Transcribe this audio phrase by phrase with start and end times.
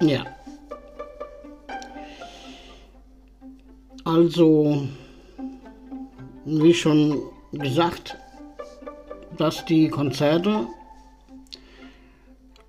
[0.00, 0.24] Ja.
[4.04, 4.88] Also,
[6.46, 7.20] wie schon
[7.52, 8.16] gesagt,
[9.36, 10.66] dass die Konzerte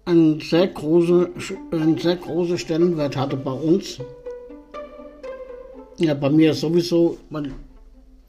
[0.06, 1.30] einen sehr großen
[1.72, 4.00] einen sehr große Stellenwert hatte bei uns.
[5.98, 7.54] Ja, bei mir sowieso, weil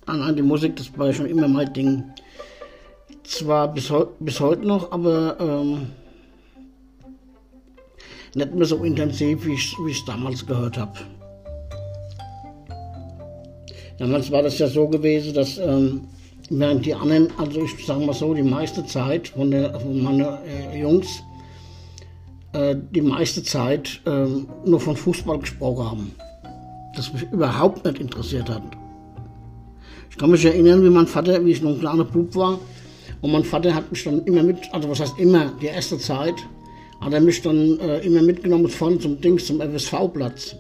[0.06, 2.04] an die Musik, das war schon immer mein Ding.
[3.24, 5.88] Zwar bis, bis heute noch, aber ähm,
[8.34, 10.98] nicht mehr so intensiv, wie ich es damals gehört habe.
[13.98, 16.02] Damals war das ja so gewesen, dass ähm,
[16.50, 20.26] während die anderen, also ich sage mal so, die meiste Zeit von, der, von meinen
[20.46, 21.22] äh, Jungs,
[22.52, 24.26] äh, die meiste Zeit äh,
[24.64, 26.14] nur von Fußball gesprochen haben.
[26.96, 28.62] Das mich überhaupt nicht interessiert hat.
[30.10, 32.58] Ich kann mich erinnern, wie mein Vater, wie ich noch ein kleiner Bub war,
[33.22, 36.34] und mein Vater hat mich dann immer mit, also was heißt immer, die erste Zeit,
[37.02, 40.56] hat er mich dann äh, immer mitgenommen vorne zum Dings, zum FSV-Platz.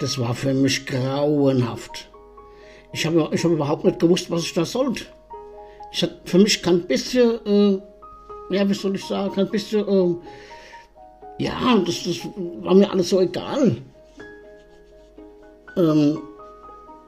[0.00, 2.10] Das war für mich grauenhaft.
[2.92, 5.04] Ich habe ich hab überhaupt nicht gewusst, was ich da sollte.
[5.92, 10.14] Ich hatte für mich kein bisschen, äh, ja, wie soll ich sagen, kein bisschen, äh,
[11.38, 12.18] ja, das, das
[12.62, 13.76] war mir alles so egal.
[15.76, 16.18] Ähm,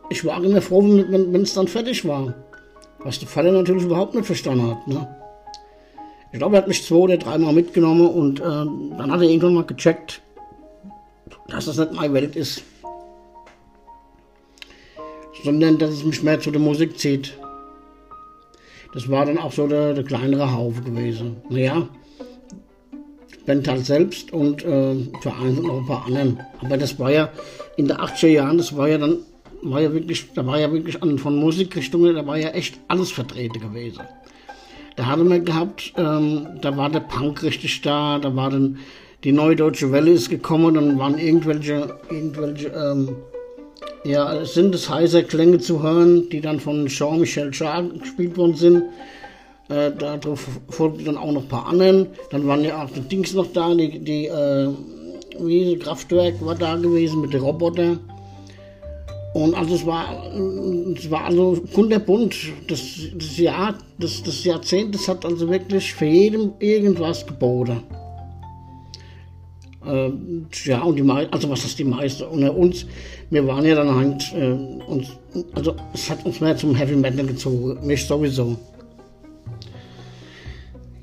[0.09, 2.33] ich war immer froh, wenn, es dann fertig war.
[3.01, 4.87] Was der Vater natürlich überhaupt nicht verstanden hat.
[4.87, 5.26] Ne?
[6.33, 9.55] Ich glaube, er hat mich zwei oder dreimal mitgenommen und äh, dann hat er irgendwann
[9.55, 10.21] mal gecheckt,
[11.49, 12.63] dass das nicht meine Welt ist.
[15.45, 17.39] Sondern dass es mich mehr zu der Musik zieht.
[18.95, 21.37] Das war dann auch so der, der kleinere Haufe gewesen.
[21.49, 21.89] Naja,
[23.47, 26.41] Band halt selbst und äh, für einen und noch ein paar anderen.
[26.61, 27.31] Aber das war ja
[27.77, 29.19] in den 80er Jahren, das war ja dann
[29.63, 33.11] war ja wirklich, da war ja wirklich an, von Musikrichtungen, da war ja echt alles
[33.11, 34.03] vertreten gewesen.
[34.97, 38.79] Da hatte man gehabt, ähm, da war der Punk richtig da, da war dann
[39.25, 43.17] die Neue Deutsche Welle ist gekommen, dann waren irgendwelche, irgendwelche, ähm,
[44.05, 48.83] ja, Synthesizer-Klänge zu hören, die dann von Jean-Michel Jarre gespielt worden sind.
[49.69, 52.07] Äh, darauf folgten dann auch noch ein paar anderen.
[52.31, 54.69] Dann waren ja auch die Dings noch da, die, die äh,
[55.41, 57.99] wie Kraftwerk war da gewesen mit den Robotern.
[59.37, 60.33] Und also es war,
[60.97, 62.35] es war also kunterbunt.
[62.69, 62.81] Das,
[63.15, 67.83] das Jahr, das, das Jahrzehnt, das hat also wirklich für jeden irgendwas geboten.
[69.85, 70.11] Äh,
[70.65, 72.25] ja, und die meisten, also was ist die meisten?
[72.25, 72.87] Unter uns,
[73.29, 74.53] wir waren ja dann halt, äh,
[74.91, 75.09] uns,
[75.53, 78.57] also es hat uns mehr zum Heavy Metal gezogen, mich sowieso.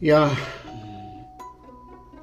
[0.01, 0.35] Ja,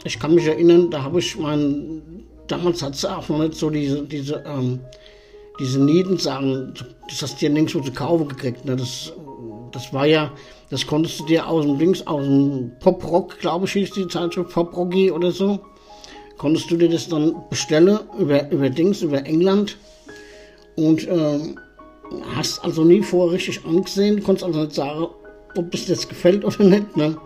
[0.02, 2.02] ich kann mich erinnern, da habe ich mein,
[2.48, 4.80] damals hat es auch noch nicht so diese, diese, ähm,
[5.60, 6.74] diese Niedensachen,
[7.08, 8.64] das hast du ja nirgendwo zu kaufen gekriegt.
[8.64, 8.74] Ne?
[8.74, 9.12] Das,
[9.72, 10.32] das war ja,
[10.70, 14.50] das konntest du dir aus dem Dings, aus dem Pop-Rock, glaube ich, hieß die Zeitschrift
[14.50, 15.60] Pop-Rocky oder so,
[16.38, 19.76] konntest du dir das dann bestellen über, über Dings, über England
[20.76, 21.58] und ähm,
[22.34, 25.08] hast also nie vorher richtig angesehen, konntest also nicht sagen,
[25.56, 26.96] ob es dir jetzt gefällt oder nicht.
[26.96, 27.16] Ne?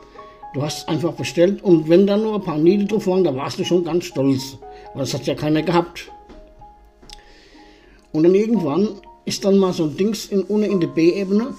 [0.54, 3.58] Du hast einfach bestellt und wenn da nur ein paar Niedel drauf waren, da warst
[3.58, 4.58] du schon ganz stolz,
[4.94, 6.10] weil das hat ja keiner gehabt.
[8.14, 11.52] Und dann irgendwann ist dann mal so ein Dings in, ohne in der B-Ebene.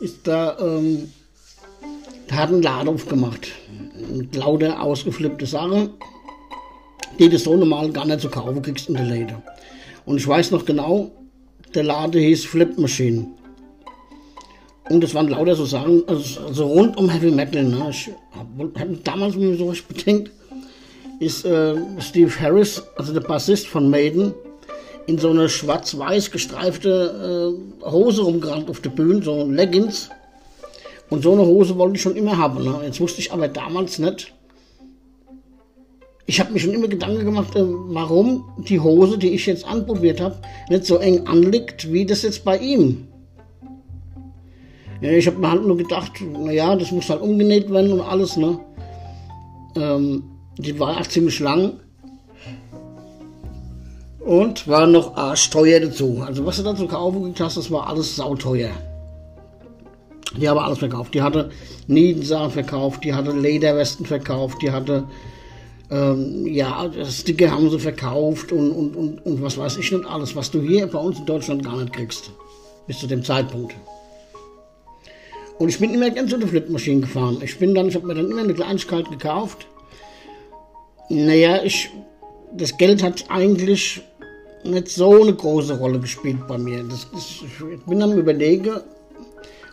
[0.00, 1.12] Ist da, ähm,
[2.28, 3.52] hat ein Laden aufgemacht.
[4.34, 5.90] Lauter ausgeflippte Sachen,
[7.20, 9.36] die du so normal gar nicht zu kaufen kriegst in der Läden.
[10.06, 11.12] Und ich weiß noch genau,
[11.72, 13.28] der Laden hieß Flip Machine.
[14.88, 17.62] Und es waren lauter so Sachen, also, also rund um Heavy Metal.
[17.62, 17.90] Ne?
[17.90, 20.32] Ich habe damals mir so was bedenkt,
[21.20, 24.34] ist äh, Steve Harris, also der Bassist von Maiden,
[25.06, 30.10] in so eine schwarz-weiß gestreifte äh, Hose rumgerannt auf der Bühne, so Leggings.
[31.10, 32.64] Und so eine Hose wollte ich schon immer haben.
[32.64, 32.80] Ne?
[32.84, 34.32] Jetzt wusste ich aber damals nicht.
[36.26, 40.20] Ich habe mir schon immer Gedanken gemacht, äh, warum die Hose, die ich jetzt anprobiert
[40.20, 40.36] habe,
[40.70, 43.08] nicht so eng anliegt, wie das jetzt bei ihm.
[45.02, 48.36] Ja, ich habe mir halt nur gedacht, naja, das muss halt umgenäht werden und alles.
[48.36, 48.58] Ne?
[49.76, 50.29] Ähm,
[50.62, 51.80] die war ziemlich lang.
[54.20, 56.22] Und war noch arschteuer dazu.
[56.24, 58.70] Also was du dazu kaufen hast, das war alles sauteuer.
[60.38, 61.14] Die haben alles verkauft.
[61.14, 61.50] Die hatte
[61.86, 65.04] Niedensachen verkauft, die hatte Lederwesten verkauft, die hatte
[65.90, 70.36] ähm, ja, Sticker haben sie verkauft und, und, und, und was weiß ich nicht alles,
[70.36, 72.30] was du hier bei uns in Deutschland gar nicht kriegst.
[72.86, 73.74] Bis zu dem Zeitpunkt.
[75.58, 77.38] Und ich bin immer ganz unter Flipmaschinen gefahren.
[77.42, 79.66] Ich bin dann, ich habe mir dann immer eine Kleinigkeit gekauft
[81.10, 81.90] naja, ich,
[82.52, 84.00] das Geld hat eigentlich
[84.64, 86.82] nicht so eine große Rolle gespielt bei mir.
[86.84, 88.80] Das, das, ich bin am überlegen,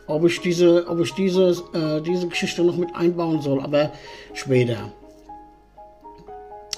[0.07, 3.91] ob ich diese, ob ich diese, äh, diese Geschichte noch mit einbauen soll, aber
[4.33, 4.91] später.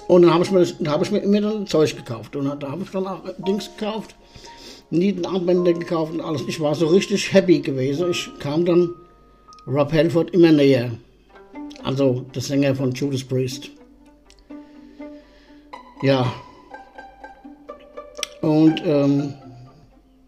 [0.07, 2.71] Und dann habe ich mir, da habe ich mir immer dann Zeug gekauft und da
[2.71, 4.15] habe ich dann auch Dings gekauft,
[4.89, 6.41] Nietenarmbänder gekauft und alles.
[6.47, 8.09] Ich war so richtig happy gewesen.
[8.09, 8.89] Ich kam dann
[9.67, 10.91] Rob Halford immer näher.
[11.83, 13.69] Also der Sänger von Judas Priest.
[16.01, 16.31] Ja.
[18.41, 19.33] Und ähm,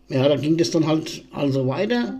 [0.09, 2.15] ja, da ging das dann halt also weiter.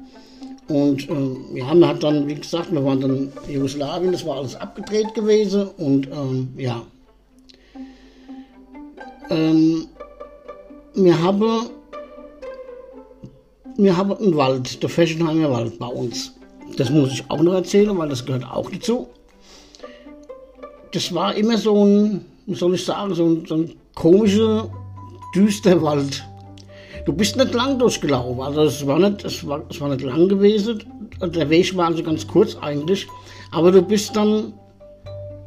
[0.67, 4.37] Und ähm, ja, man hat dann, wie gesagt, wir waren dann in Jugoslawien, das war
[4.37, 5.67] alles abgedreht gewesen.
[5.77, 6.81] Und ähm, ja.
[9.29, 9.87] Ähm,
[10.93, 11.69] wir haben,
[13.77, 16.33] wir haben einen Wald, der Feschenheimer Wald bei uns.
[16.77, 19.09] Das muss ich auch noch erzählen, weil das gehört auch dazu.
[20.93, 24.69] Das war immer so ein, wie soll ich sagen, so ein, so ein komischer,
[25.35, 26.23] düster Wald.
[27.05, 30.29] Du bist nicht lang durchgelaufen, also es war nicht, es war, es war nicht lang
[30.29, 30.83] gewesen.
[31.21, 33.07] Der Weg war also ganz kurz eigentlich,
[33.51, 34.53] aber du bist dann,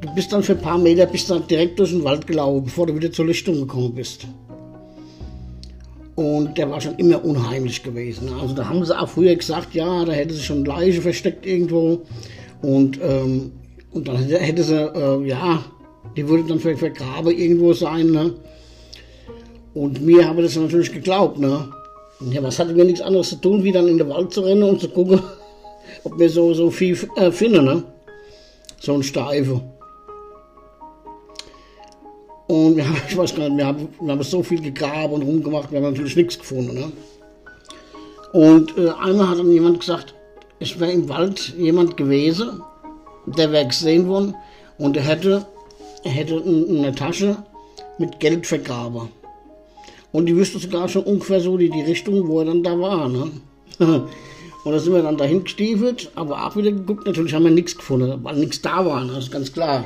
[0.00, 2.86] du bist dann für ein paar Meter bist dann direkt durch den Wald gelaufen, bevor
[2.86, 4.26] du wieder zur Lichtung gekommen bist.
[6.16, 8.28] Und der war schon immer unheimlich gewesen.
[8.40, 12.02] Also da haben sie auch früher gesagt, ja, da hätte sich schon Leiche versteckt irgendwo.
[12.62, 13.52] Und, ähm,
[13.90, 15.64] und dann hätte sie, äh, ja,
[16.16, 18.10] die würde dann vielleicht vergraben irgendwo sein.
[18.10, 18.34] Ne?
[19.74, 21.38] Und mir habe das natürlich geglaubt.
[21.38, 21.68] Ne?
[22.30, 24.62] Ja, was hatte mir nichts anderes zu tun, wie dann in den Wald zu rennen
[24.62, 25.20] und zu gucken,
[26.04, 27.64] ob wir so, so viel äh, finden.
[27.64, 27.82] Ne?
[28.80, 29.60] So ein Steife.
[32.46, 35.22] Und wir haben, ich weiß gar nicht, wir haben, wir haben so viel gegraben und
[35.22, 36.74] rumgemacht, wir haben natürlich nichts gefunden.
[36.74, 36.92] Ne?
[38.32, 40.14] Und äh, einmal hat dann jemand gesagt,
[40.60, 42.62] es wäre im Wald jemand gewesen,
[43.26, 44.34] der wäre gesehen worden
[44.78, 45.46] und er hätte,
[46.04, 47.36] er hätte eine Tasche
[47.98, 49.08] mit Geld vergraben.
[50.12, 53.08] Und die wüsste sogar schon ungefähr so die, die Richtung, wo er dann da war.
[53.08, 53.30] Ne?
[53.78, 57.76] und da sind wir dann dahin gestiefelt, aber auch wieder geguckt, natürlich haben wir nichts
[57.76, 59.14] gefunden, weil nichts da war, ne?
[59.14, 59.84] das ist ganz klar.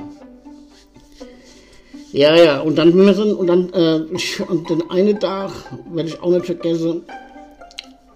[2.13, 4.01] Ja, ja, und dann, und dann, äh,
[4.49, 5.51] und den einen Tag,
[5.93, 7.03] werde ich auch nicht vergessen,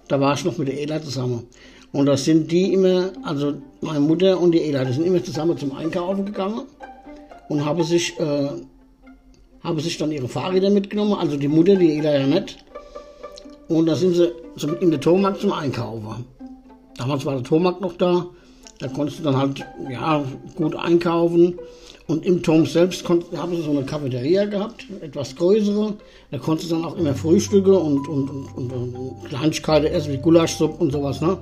[0.07, 1.47] da war ich noch mit der Ela zusammen.
[1.91, 5.57] Und da sind die immer, also meine Mutter und die Ela, die sind immer zusammen
[5.57, 6.63] zum Einkaufen gegangen
[7.49, 8.49] und haben sich, äh,
[9.63, 12.63] haben sich dann ihre Fahrräder mitgenommen, also die Mutter, die Ela ja nicht.
[13.67, 16.25] Und da sind sie zum, in den Tormarkt zum Einkaufen.
[16.97, 18.27] Damals war der Tormarkt noch da,
[18.79, 20.23] da konntest du dann halt, ja,
[20.55, 21.57] gut einkaufen.
[22.05, 25.93] Und im Turm selbst haben sie so eine Cafeteria gehabt, etwas größere.
[26.31, 30.17] Da konntest du dann auch immer Frühstücke und, und, und, und, und Kleinigkeiten essen, wie
[30.17, 31.21] Gulaschsuppe und sowas.
[31.21, 31.37] Ne?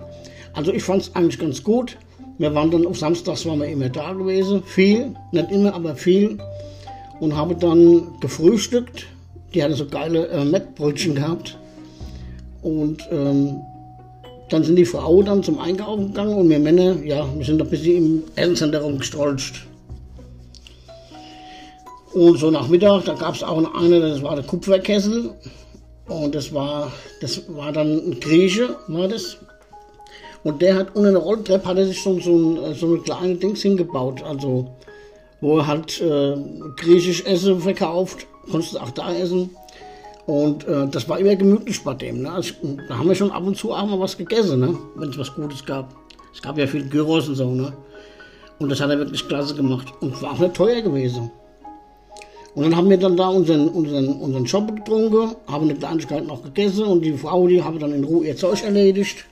[0.53, 1.98] Also ich fand es eigentlich ganz gut.
[2.42, 6.40] Wir waren dann auf Samstags waren wir immer da gewesen, viel, nicht immer, aber viel.
[7.20, 9.06] Und habe dann gefrühstückt.
[9.54, 11.60] Die hatten so geile äh, Mettbrötchen gehabt.
[12.64, 13.62] Und ähm,
[14.50, 17.70] dann sind die Frauen dann zum Einkaufen gegangen und wir Männer, ja, wir sind ein
[17.70, 19.68] bisschen im Elterncenter rumgestrolcht.
[22.14, 25.30] Und so nach Mittag, da gab es auch eine, das war der Kupferkessel.
[26.08, 26.92] Und das war,
[27.22, 29.38] das war dann ein Grieche, war das.
[30.44, 33.36] Und der hat unter einer Rolltreppe hat er sich so, so, ein, so eine kleine
[33.36, 34.24] Dings hingebaut.
[34.24, 34.68] Also,
[35.40, 36.36] wo er halt äh,
[36.78, 38.26] griechisch Essen verkauft.
[38.50, 39.52] Konntest auch da essen.
[40.26, 42.24] Und äh, das war immer gemütlich bei dem.
[42.24, 42.32] Ne?
[42.32, 42.54] Also,
[42.88, 44.78] da haben wir schon ab und zu auch mal was gegessen, ne?
[44.96, 45.94] wenn es was Gutes gab.
[46.34, 47.51] Es gab ja viel Gyros und so.
[47.51, 47.74] Ne?
[48.60, 49.88] Und das hat er wirklich klasse gemacht.
[50.01, 51.32] Und war auch nicht teuer gewesen.
[52.54, 56.44] Und dann haben wir dann da unseren, unseren, unseren Shop getrunken, haben eine Kleinigkeit noch
[56.44, 59.25] gegessen und die Frau, die habe dann in Ruhe ihr Zeug erledigt.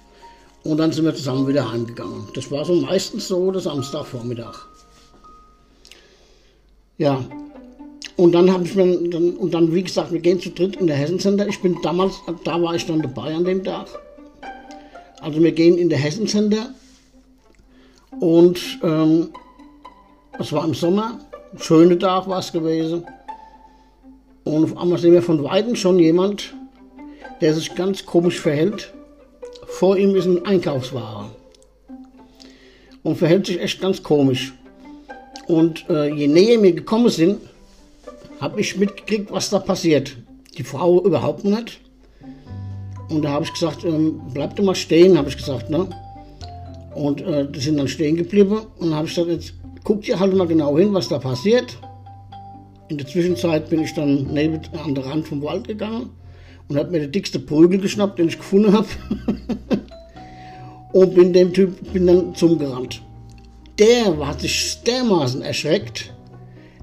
[0.64, 2.28] Und dann sind wir zusammen wieder heimgegangen.
[2.36, 4.66] Das war so meistens so der Samstagvormittag.
[6.98, 7.24] Ja.
[8.18, 10.88] Und dann habe ich mir, dann, und dann, wie gesagt, wir gehen zu dritt in
[10.88, 11.48] der Hessen Center.
[11.48, 13.88] Ich bin damals, da war ich dann dabei an dem Tag.
[15.22, 16.74] Also wir gehen in der Hessen Center.
[18.20, 19.30] Und ähm,
[20.38, 21.20] es war im Sommer
[21.58, 23.06] schöner Tag war es gewesen.
[24.44, 26.54] Und auf einmal sehen wir von Weitem schon jemand,
[27.42, 28.94] der sich ganz komisch verhält.
[29.70, 31.30] Vor ihm ist ein Einkaufswagen.
[33.04, 34.54] Und verhält sich echt ganz komisch.
[35.48, 37.40] Und äh, je näher wir gekommen sind,
[38.42, 40.18] habe ich mitgekriegt, was da passiert.
[40.58, 41.80] Die Frau überhaupt nicht.
[43.10, 45.70] Und da habe ich gesagt, ähm, bleib doch mal stehen, habe ich gesagt.
[45.70, 45.88] Ne?
[46.94, 48.62] Und äh, die sind dann stehen geblieben.
[48.80, 51.78] Und habe ich gesagt, jetzt guckt ihr halt mal genau hin, was da passiert.
[52.90, 56.10] In der Zwischenzeit bin ich dann neben an der Rand vom Wald gegangen
[56.70, 58.88] und habe mir den dicksten Prügel geschnappt, den ich gefunden habe.
[60.94, 63.02] und bin dem Typ bin dann zum gerannt.
[63.80, 66.14] Der hat sich dermaßen erschreckt,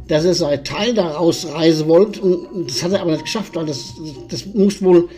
[0.09, 3.67] dass er sein Teil daraus reisen wollte und das hat er aber nicht geschafft, weil
[3.67, 3.95] das,
[4.29, 5.09] das muss wohl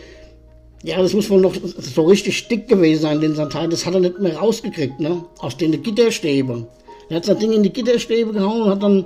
[0.83, 3.69] Ja, das muss wohl noch so richtig dick gewesen sein, den Teil.
[3.69, 5.25] Das hat er nicht mehr rausgekriegt, ne?
[5.39, 6.67] Aus den Gitterstäben.
[7.09, 9.05] Er hat sein Ding in die Gitterstäbe gehauen und hat dann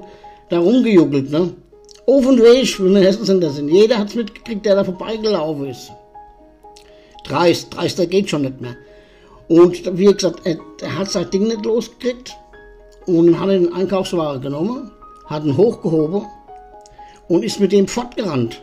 [0.50, 1.54] da rumgejuckelt, ne?
[2.06, 3.70] Auf und Weg, wenn wir Hessensender sind.
[3.70, 5.92] Jeder hat's mitgekriegt, der da vorbeigelaufen ist.
[7.24, 8.76] Dreist, dreister geht schon nicht mehr.
[9.48, 12.36] Und wie gesagt, er, er hat sein Ding nicht losgekriegt
[13.06, 14.92] und hat den Einkaufswagen genommen,
[15.28, 16.24] hat ihn hochgehoben
[17.30, 18.62] und ist mit dem fortgerannt.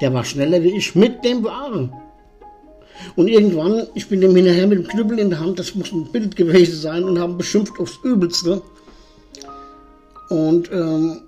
[0.00, 1.92] Der war schneller wie ich mit dem Wagen.
[3.14, 6.10] Und irgendwann, ich bin dem hinterher mit dem Knüppel in der Hand, das muss ein
[6.10, 8.62] Bild gewesen sein, und haben beschimpft aufs Übelste.
[10.30, 11.22] Und ähm,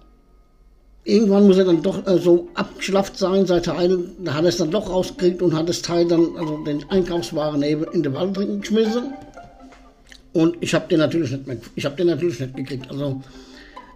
[1.08, 4.58] irgendwann muss er dann doch äh, so abgeschlafft sein, sein Teil, da hat er es
[4.58, 9.14] dann doch rausgekriegt und hat das Teil dann, also den Einkaufswagen in den Wald geschmissen.
[10.34, 12.90] Und ich habe den natürlich nicht den natürlich nicht gekriegt.
[12.90, 13.22] Also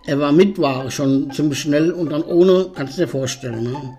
[0.07, 3.65] er war mit Ware schon ziemlich schnell und dann ohne, kannst du dir vorstellen.
[3.65, 3.99] Ne?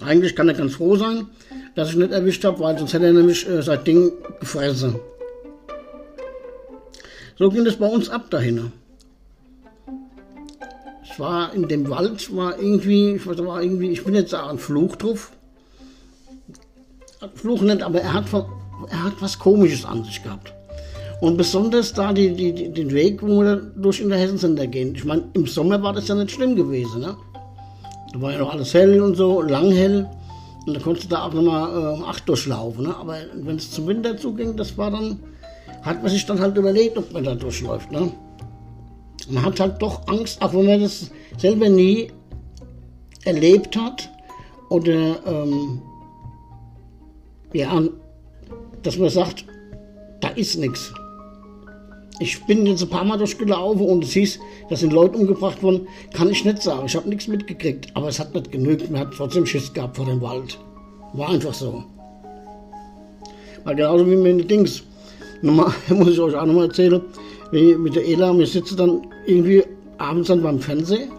[0.00, 1.28] Eigentlich kann er ganz froh sein,
[1.76, 4.96] dass ich nicht erwischt habe, weil sonst hätte er nämlich äh, sein Ding gefressen.
[7.38, 8.72] So ging es bei uns ab dahin.
[11.10, 14.58] Es war in dem Wald, war irgendwie, ich war irgendwie, ich bin jetzt da ein
[14.58, 15.32] Fluch drauf.
[17.34, 20.52] Fluch nicht, aber er hat, er hat was Komisches an sich gehabt.
[21.20, 24.94] Und besonders da die, die, die, den Weg, wo wir durch in der Hessensender gehen.
[24.94, 27.00] Ich meine, im Sommer war das ja nicht schlimm gewesen.
[27.00, 27.16] Ne?
[28.12, 30.08] Da war ja noch alles hell und so, lang hell.
[30.64, 32.84] Und da konntest du da auch nochmal äh, acht durchlaufen.
[32.84, 32.94] Ne?
[32.96, 35.18] Aber wenn es zum Winter zuging, das war dann,
[35.82, 37.90] hat man sich dann halt überlegt, ob man da durchläuft.
[37.90, 38.12] Ne?
[39.28, 42.10] Man hat halt doch Angst, auch wenn man das selber nie
[43.24, 44.08] erlebt hat
[44.68, 45.82] oder ähm,
[47.52, 47.82] ja,
[48.82, 49.44] dass man sagt,
[50.20, 50.92] da ist nichts.
[52.20, 55.86] Ich bin jetzt ein paar Mal durchgelaufen und es hieß, da sind Leute umgebracht worden.
[56.12, 56.86] Kann ich nicht sagen.
[56.86, 57.94] Ich habe nichts mitgekriegt.
[57.94, 58.90] Aber es hat nicht genügt.
[58.90, 60.58] Man hat trotzdem Schiss gehabt vor dem Wald.
[61.12, 61.84] War einfach so.
[63.64, 64.82] Weil genauso wie mit den Dings.
[65.42, 67.00] Nochmal, muss ich euch auch nochmal erzählen.
[67.50, 68.36] Mit der Ela.
[68.36, 69.64] Wir sitzen dann irgendwie
[69.98, 71.10] abends dann beim Fernsehen.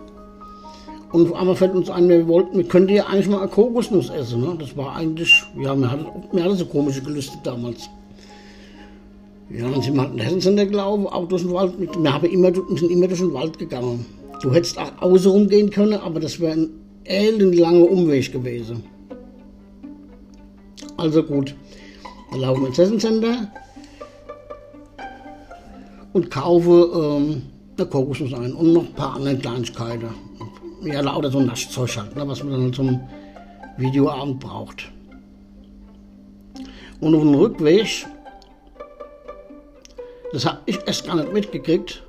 [1.12, 4.12] Und auf einmal fällt uns ein, wir wollten, wir könnten ja eigentlich mal eine Kokosnuss
[4.12, 4.42] essen.
[4.42, 4.56] Ne?
[4.60, 7.90] Das war eigentlich, ja, mir hatte, mir hatte so komische Gelüste damals.
[9.50, 11.74] Ja, dann sind wir halt in Hessensender gelaufen, auch durch den Wald.
[11.80, 14.06] Wir haben immer, sind immer durch den Wald gegangen.
[14.44, 16.70] Du hättest auch außen rumgehen können, aber das wäre ein
[17.06, 18.84] ellenlanger Umweg gewesen.
[20.98, 21.56] Also gut,
[22.32, 23.52] dann laufen wir ins Hessensender
[26.14, 27.42] und kaufen ähm,
[27.78, 30.10] eine Kokosnuss ein und noch ein paar andere Kleinigkeiten.
[30.84, 33.00] Ja, lauter so Naschzeug halt, ne, was man dann zum
[33.78, 34.92] Videoabend braucht.
[37.02, 38.06] Und auf dem Rückweg
[40.32, 42.04] das habe ich erst gar nicht mitgekriegt.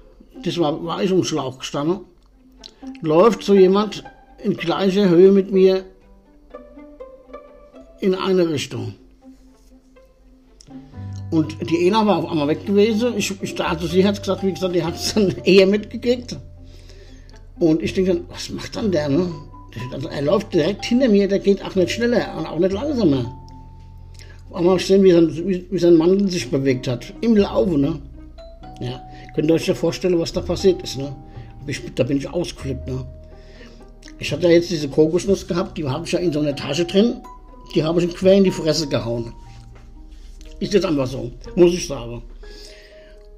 [0.45, 2.01] Das war, war ich um Schlauch gestanden.
[3.03, 4.05] Läuft so jemand
[4.43, 5.85] in gleicher Höhe mit mir
[8.01, 8.95] in eine Richtung.
[11.31, 13.15] Und die Ena war auf einmal weg gewesen.
[13.17, 16.37] Ich, ich dachte, sie hat gesagt, wie gesagt, die hat es dann eher mitgekriegt.
[17.59, 19.09] Und ich denke dann, was macht dann der?
[19.09, 19.31] Ne?
[19.93, 23.37] Also er läuft direkt hinter mir, der geht auch nicht schneller und auch nicht langsamer.
[24.51, 27.13] Auf einmal sehen, wie sein, wie, wie sein Mann sich bewegt hat.
[27.21, 28.01] Im Laufe, ne?
[28.81, 29.01] Ja.
[29.35, 31.15] Könnt ihr euch ja vorstellen, was da passiert ist, ne?
[31.95, 33.05] Da bin ich ausgeflippt, ne?
[34.19, 36.85] Ich hatte ja jetzt diese Kokosnuss gehabt, die habe ich ja in so einer Tasche
[36.85, 37.21] drin.
[37.75, 39.33] Die habe ich quer in die Fresse gehauen.
[40.61, 42.23] Ist jetzt einfach so, muss ich sagen.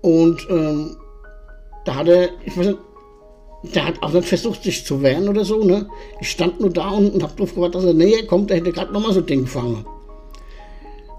[0.02, 0.96] Und ähm,
[1.84, 2.78] da hat er, ich weiß nicht,
[3.74, 5.88] der hat auch nicht versucht, sich zu wehren oder so, ne?
[6.20, 8.50] Ich stand nur da und, und habe drauf gewartet, dass er näher kommt.
[8.50, 9.86] Er hätte gerade nochmal so ein Ding gefangen.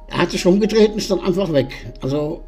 [0.07, 1.69] Er hat sich umgedreht und ist dann einfach weg.
[2.01, 2.41] Also,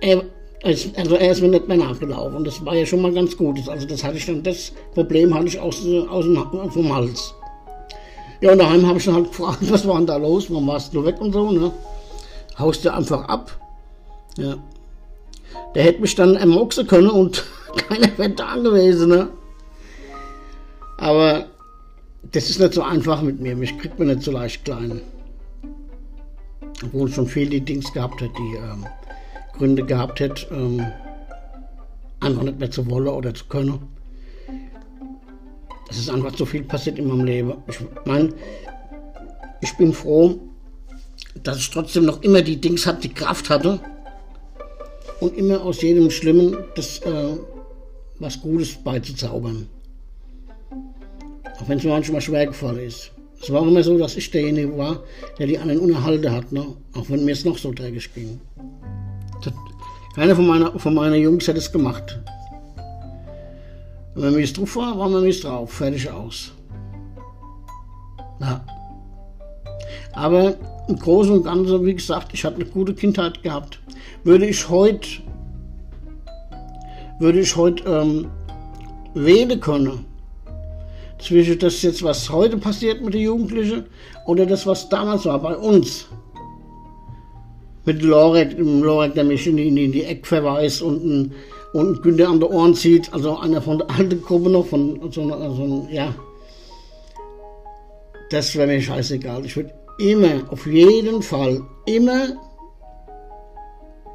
[0.00, 0.24] er,
[0.64, 2.42] also er ist mir nicht mehr nachgelaufen.
[2.42, 3.68] Das war ja schon mal ganz gut.
[3.68, 7.34] Also das hatte ich dann, das Problem hatte ich aus, aus dem, Hals.
[8.40, 10.50] Ja, und daheim habe ich dann halt gefragt, was war denn da los?
[10.50, 11.72] Warum warst du weg und so, ne?
[12.58, 13.58] Haust du einfach ab.
[14.36, 14.56] Ja.
[15.74, 17.44] Der hätte mich dann ermoxen können und
[17.88, 19.28] keiner wäre da gewesen, ne?
[20.98, 21.46] Aber
[22.32, 23.56] das ist nicht so einfach mit mir.
[23.56, 25.00] Mich kriegt man nicht so leicht klein.
[26.84, 28.86] Obwohl schon viel die Dings gehabt hat, die ähm,
[29.56, 30.84] Gründe gehabt hätte, ähm,
[32.20, 33.80] einfach nicht mehr zu wollen oder zu können.
[35.88, 37.54] Es ist einfach zu viel passiert in meinem Leben.
[37.68, 38.32] Ich meine,
[39.60, 40.38] ich bin froh,
[41.46, 43.80] dass ich trotzdem noch immer die Dings hatte, die Kraft hatte
[45.20, 47.36] und immer aus jedem Schlimmen das äh,
[48.18, 49.68] was Gutes beizuzaubern.
[51.60, 53.12] Auch wenn es mir manchmal schwer gefallen ist.
[53.40, 55.02] Es war auch immer so, dass ich derjenige war,
[55.38, 56.66] der die anderen unterhalten hat, ne?
[56.94, 58.40] auch wenn mir es noch so dreckig ging.
[60.14, 62.18] Keiner von meiner, von meiner Jungs hätte es gemacht.
[64.14, 65.70] Wenn man mies drauf war, war man mies drauf.
[65.70, 66.52] Fertig aus.
[68.40, 68.64] Ja.
[70.14, 70.54] Aber
[70.88, 73.80] im Großen und Ganzen, wie gesagt, ich hatte eine gute Kindheit gehabt.
[74.24, 75.08] Würde ich heute,
[77.18, 78.28] würde ich heute ähm,
[79.14, 80.04] wählen können,
[81.18, 83.84] zwischen das jetzt, was heute passiert mit den Jugendlichen
[84.26, 86.06] oder das, was damals war bei uns.
[87.84, 91.32] Mit Lorek, Lorek der mich in die, in die Eck verweist und ein,
[91.72, 95.28] und Günther an die Ohren zieht, also einer von der alten Gruppe noch, von so,
[95.28, 96.14] so ja.
[98.30, 99.44] Das wäre mir scheißegal.
[99.44, 102.28] Ich würde immer, auf jeden Fall, immer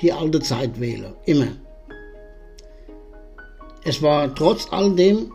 [0.02, 1.14] die alte Zeit wählen.
[1.26, 1.48] Immer.
[3.84, 5.32] Es war trotz all dem,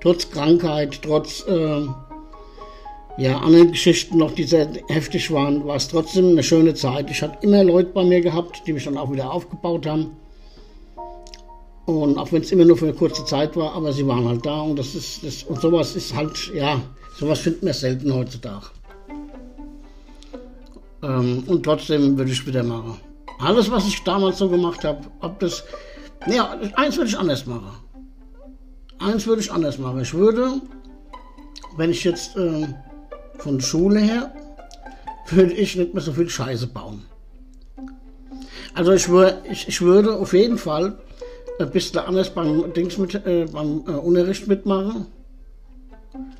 [0.00, 1.86] trotz Krankheit, trotz äh,
[3.18, 7.10] ja, anderen Geschichten noch, die sehr heftig waren, war es trotzdem eine schöne Zeit.
[7.10, 10.16] Ich hatte immer Leute bei mir gehabt, die mich dann auch wieder aufgebaut haben.
[11.86, 14.44] Und auch wenn es immer nur für eine kurze Zeit war, aber sie waren halt
[14.44, 16.82] da und das ist das, und sowas ist halt, ja,
[17.16, 18.66] sowas finden wir selten heutzutage.
[21.02, 23.00] Ähm, und trotzdem würde ich wieder machen.
[23.38, 25.64] Alles, was ich damals so gemacht habe, ob das.
[26.26, 27.70] Naja, eins würde ich anders machen.
[28.98, 30.00] Eins würde ich anders machen.
[30.00, 30.60] Ich würde,
[31.76, 32.66] wenn ich jetzt äh,
[33.38, 34.32] von Schule her,
[35.28, 37.04] würde ich nicht mehr so viel Scheiße bauen.
[38.74, 40.98] Also ich, würde, ich, ich würde auf jeden Fall
[41.58, 45.06] ein bisschen anders beim, Dings mit, äh, beim äh, Unterricht mitmachen.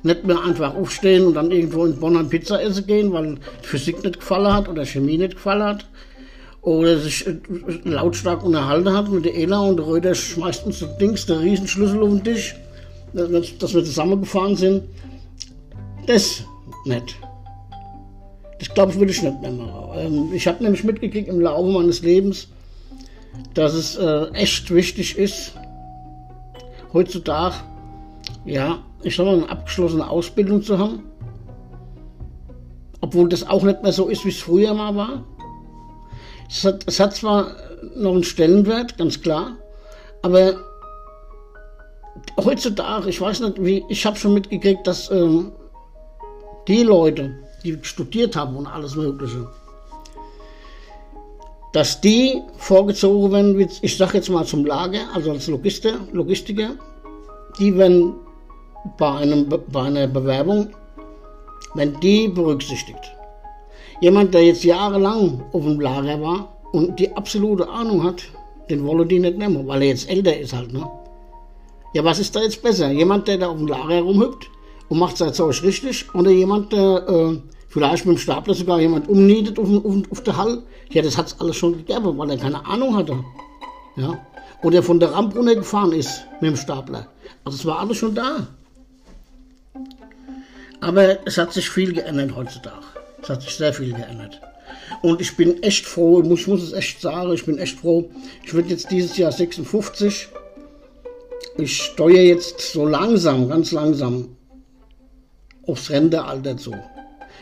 [0.03, 4.03] Nicht mehr einfach aufstehen und dann irgendwo in Bonn ein Pizza essen gehen, weil Physik
[4.03, 5.85] nicht gefallen hat oder Chemie nicht gefallen hat.
[6.61, 7.37] Oder sich äh,
[7.83, 12.01] lautstark unterhalten hat mit der Ela und der Röder schmeißt uns das Dings, der Riesenschlüssel
[12.01, 12.55] auf den Tisch,
[13.13, 14.83] dass wir zusammengefahren sind.
[16.05, 16.43] Das
[16.85, 17.15] nicht.
[18.59, 19.89] Das glaube ich, würde ich nicht mehr machen.
[19.95, 22.47] Ähm, ich habe nämlich mitgekriegt im Laufe meines Lebens,
[23.53, 25.53] dass es äh, echt wichtig ist,
[26.93, 27.55] heutzutage,
[28.47, 31.03] ja, ich sag mal, eine abgeschlossene Ausbildung zu haben.
[33.01, 35.23] Obwohl das auch nicht mehr so ist, wie es früher mal war.
[36.49, 37.51] Es hat, es hat zwar
[37.95, 39.57] noch einen Stellenwert, ganz klar,
[40.21, 40.55] aber
[42.41, 45.51] heutzutage, ich weiß nicht, wie, ich habe schon mitgekriegt, dass ähm,
[46.67, 49.47] die Leute, die studiert haben und alles Mögliche,
[51.73, 56.71] dass die vorgezogen werden, ich sage jetzt mal zum Lager, also als Logister, Logistiker,
[57.59, 58.15] die werden
[58.97, 60.69] bei, einem, bei einer Bewerbung,
[61.73, 63.13] wenn die berücksichtigt.
[64.01, 68.23] Jemand, der jetzt jahrelang auf dem Lager war und die absolute Ahnung hat,
[68.69, 70.71] den wollen die nicht nehmen, weil er jetzt älter ist halt.
[70.71, 70.87] Ne?
[71.93, 72.91] Ja, was ist da jetzt besser?
[72.91, 74.49] Jemand, der da auf dem Lager rumhüpft
[74.89, 77.37] und macht sein Zeug richtig oder jemand, der äh,
[77.69, 80.63] vielleicht mit dem Stapler sogar jemand umnietet auf, auf, auf der Hall?
[80.91, 83.23] Ja, das hat es alles schon gegeben, weil er keine Ahnung hatte.
[83.95, 84.19] Ja?
[84.63, 87.07] Oder von der Rampe runtergefahren ist mit dem Stapler.
[87.43, 88.47] Also es war alles schon da.
[90.81, 92.85] Aber es hat sich viel geändert heutzutage.
[93.21, 94.39] Es hat sich sehr viel geändert.
[95.01, 98.09] Und ich bin echt froh, ich muss es echt sagen, ich bin echt froh.
[98.43, 100.29] Ich werde jetzt dieses Jahr 56.
[101.57, 104.37] Ich steuere jetzt so langsam, ganz langsam
[105.65, 106.73] aufs Rentealter zu.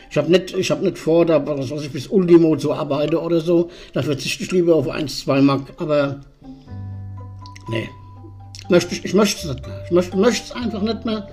[0.10, 3.69] Ich habe nicht, hab nicht vor, da was ich, bis Ultimo zu arbeiten oder so.
[3.93, 5.74] Da verzichte ich lieber auf 1, 2 Mark.
[5.78, 6.21] Aber
[7.69, 7.89] nee,
[8.63, 9.84] ich, möchte es nicht mehr.
[9.86, 11.28] Ich möchte es einfach nicht mehr.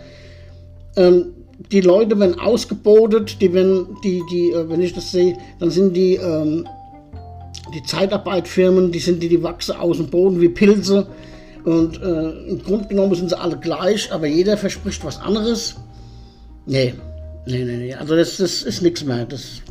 [0.96, 1.32] Ähm,
[1.70, 5.94] die Leute werden ausgebotet, die, wenn, die, die, äh, wenn ich das sehe, dann sind
[5.94, 6.66] die, ähm,
[7.74, 11.06] die Zeitarbeitfirmen, die sind die, die wachsen aus dem Boden wie Pilze.
[11.64, 15.76] Und äh, im Grunde genommen sind sie alle gleich, aber jeder verspricht was anderes.
[16.66, 16.94] Nee,
[17.46, 17.94] nee, nee, nee.
[17.94, 19.24] Also das, das ist nichts mehr.
[19.24, 19.62] Das,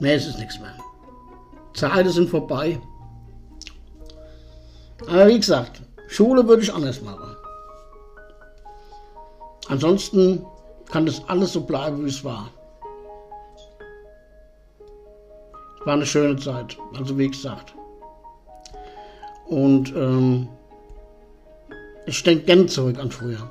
[0.00, 0.74] nee, es ist nichts mehr.
[1.74, 2.78] Zeiten sind vorbei.
[5.06, 7.36] Aber wie gesagt, Schule würde ich anders machen.
[9.68, 10.44] Ansonsten
[10.90, 12.50] kann das alles so bleiben, wie es war.
[15.84, 17.74] War eine schöne Zeit, also wie gesagt.
[19.46, 20.48] Und ähm,
[22.06, 23.50] ich denke gern zurück an früher.